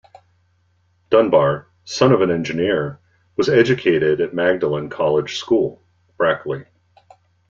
[1.11, 2.99] Dunbar, son of an engineer,
[3.35, 5.79] was educated at Magdalen College School,
[6.17, 6.65] Brackley.